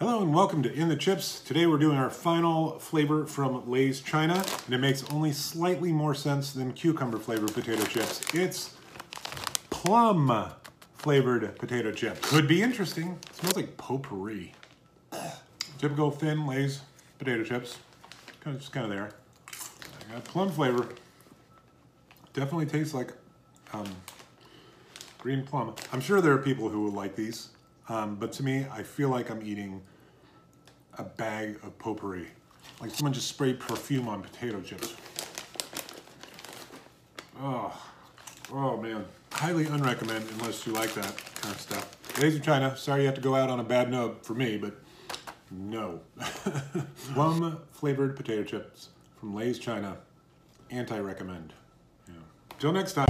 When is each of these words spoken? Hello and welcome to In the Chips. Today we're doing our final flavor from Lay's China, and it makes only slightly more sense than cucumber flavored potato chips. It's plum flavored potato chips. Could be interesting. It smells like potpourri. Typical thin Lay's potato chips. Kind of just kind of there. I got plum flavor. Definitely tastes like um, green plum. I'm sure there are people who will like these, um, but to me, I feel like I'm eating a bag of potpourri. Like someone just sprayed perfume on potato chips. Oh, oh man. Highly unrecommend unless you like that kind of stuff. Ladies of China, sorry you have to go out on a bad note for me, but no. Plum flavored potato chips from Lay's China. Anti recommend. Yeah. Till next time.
Hello 0.00 0.22
and 0.22 0.32
welcome 0.32 0.62
to 0.62 0.72
In 0.72 0.88
the 0.88 0.94
Chips. 0.94 1.40
Today 1.40 1.66
we're 1.66 1.76
doing 1.76 1.96
our 1.96 2.08
final 2.08 2.78
flavor 2.78 3.26
from 3.26 3.68
Lay's 3.68 4.00
China, 4.00 4.44
and 4.66 4.72
it 4.72 4.78
makes 4.78 5.02
only 5.10 5.32
slightly 5.32 5.92
more 5.92 6.14
sense 6.14 6.52
than 6.52 6.72
cucumber 6.72 7.18
flavored 7.18 7.52
potato 7.52 7.84
chips. 7.84 8.22
It's 8.32 8.76
plum 9.70 10.52
flavored 10.94 11.58
potato 11.58 11.90
chips. 11.90 12.20
Could 12.30 12.46
be 12.46 12.62
interesting. 12.62 13.18
It 13.28 13.34
smells 13.34 13.56
like 13.56 13.76
potpourri. 13.76 14.52
Typical 15.78 16.12
thin 16.12 16.46
Lay's 16.46 16.82
potato 17.18 17.42
chips. 17.42 17.78
Kind 18.38 18.54
of 18.54 18.60
just 18.62 18.72
kind 18.72 18.84
of 18.84 18.92
there. 18.92 19.10
I 20.08 20.14
got 20.14 20.22
plum 20.22 20.52
flavor. 20.52 20.86
Definitely 22.34 22.66
tastes 22.66 22.94
like 22.94 23.12
um, 23.72 23.88
green 25.18 25.44
plum. 25.44 25.74
I'm 25.92 26.00
sure 26.00 26.20
there 26.20 26.34
are 26.34 26.38
people 26.38 26.68
who 26.68 26.84
will 26.84 26.92
like 26.92 27.16
these, 27.16 27.48
um, 27.88 28.16
but 28.16 28.32
to 28.32 28.42
me, 28.42 28.66
I 28.72 28.82
feel 28.82 29.08
like 29.08 29.30
I'm 29.30 29.42
eating 29.42 29.82
a 30.98 31.04
bag 31.04 31.58
of 31.62 31.78
potpourri. 31.78 32.26
Like 32.80 32.90
someone 32.90 33.12
just 33.12 33.28
sprayed 33.28 33.60
perfume 33.60 34.08
on 34.08 34.22
potato 34.22 34.60
chips. 34.60 34.94
Oh, 37.40 37.72
oh 38.52 38.76
man. 38.76 39.04
Highly 39.32 39.66
unrecommend 39.66 40.30
unless 40.32 40.66
you 40.66 40.72
like 40.72 40.92
that 40.94 41.16
kind 41.40 41.54
of 41.54 41.60
stuff. 41.60 42.18
Ladies 42.18 42.36
of 42.36 42.42
China, 42.42 42.76
sorry 42.76 43.02
you 43.02 43.06
have 43.06 43.14
to 43.14 43.20
go 43.20 43.36
out 43.36 43.48
on 43.48 43.60
a 43.60 43.64
bad 43.64 43.90
note 43.90 44.24
for 44.24 44.34
me, 44.34 44.56
but 44.56 44.74
no. 45.50 46.00
Plum 47.14 47.60
flavored 47.70 48.16
potato 48.16 48.42
chips 48.42 48.88
from 49.18 49.34
Lay's 49.34 49.58
China. 49.58 49.98
Anti 50.70 50.98
recommend. 50.98 51.52
Yeah. 52.06 52.14
Till 52.58 52.72
next 52.72 52.94
time. 52.94 53.06